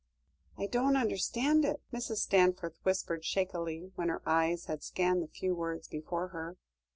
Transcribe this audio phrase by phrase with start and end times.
[0.57, 2.15] "I don't understand it," Mrs.
[2.27, 6.57] Stanforth whispered shakily, when her eyes had scanned the few words before her.